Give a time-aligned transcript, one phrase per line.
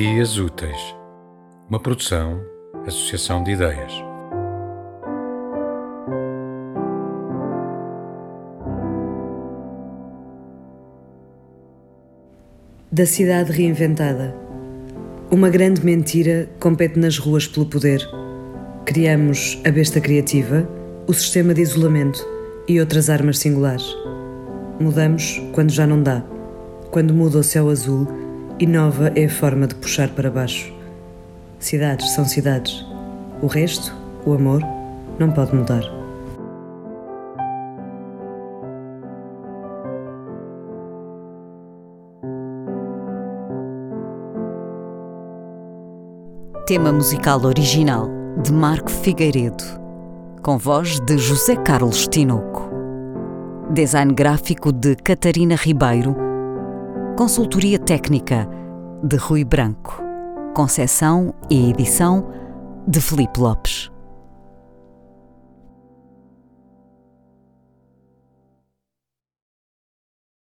[0.00, 0.94] Dias Úteis,
[1.68, 2.40] uma produção,
[2.86, 3.92] associação de ideias.
[12.92, 14.36] Da cidade reinventada.
[15.32, 18.00] Uma grande mentira compete nas ruas pelo poder.
[18.84, 20.64] Criamos a besta criativa,
[21.08, 22.24] o sistema de isolamento
[22.68, 23.96] e outras armas singulares.
[24.78, 26.22] Mudamos quando já não dá,
[26.92, 28.27] quando muda o céu azul
[28.60, 30.72] e nova é a forma de puxar para baixo.
[31.58, 32.84] Cidades são cidades.
[33.40, 33.94] O resto,
[34.26, 34.62] o amor,
[35.18, 35.82] não pode mudar.
[46.66, 48.08] Tema musical original
[48.42, 49.64] de Marco Figueiredo,
[50.42, 52.68] com voz de José Carlos Tinoco.
[53.70, 56.27] Design gráfico de Catarina Ribeiro.
[57.18, 58.48] Consultoria técnica
[59.02, 60.00] de Rui Branco.
[60.54, 62.24] Concessão e edição
[62.86, 63.77] de Felipe Lopes.